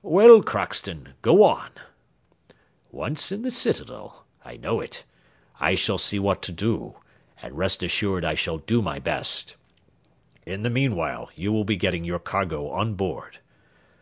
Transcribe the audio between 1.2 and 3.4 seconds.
go on." "Once